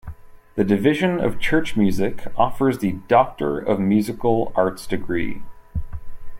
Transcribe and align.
The 0.55 0.63
Division 0.63 1.19
of 1.19 1.39
Church 1.39 1.77
Music 1.77 2.23
offers 2.35 2.79
the 2.79 2.93
Doctor 3.07 3.59
of 3.59 3.79
Musical 3.79 4.51
Arts 4.55 4.87
degree. 4.87 5.43